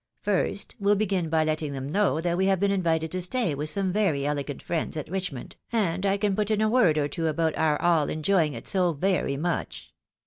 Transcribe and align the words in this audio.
First, 0.23 0.75
we'll 0.79 0.95
begin 0.95 1.29
by 1.29 1.43
letting 1.43 1.73
them 1.73 1.87
know 1.87 2.19
that 2.21 2.35
we 2.35 2.47
have 2.47 2.59
been 2.59 2.71
invited 2.71 3.11
to 3.11 3.21
stay 3.21 3.53
with 3.53 3.69
some 3.69 3.93
very 3.93 4.25
elegant 4.25 4.63
friends 4.63 4.97
at 4.97 5.07
Richmond, 5.11 5.57
and 5.71 6.07
I 6.07 6.17
can 6.17 6.35
put 6.35 6.49
in 6.49 6.59
a 6.59 6.67
word 6.69 6.97
or 6.97 7.07
two 7.07 7.27
about 7.27 7.55
our 7.55 7.79
all 7.79 8.09
enjoy 8.09 8.45
ing 8.45 8.53
it 8.55 8.67
so 8.67 8.93
very 8.93 9.37
much. 9.37 9.93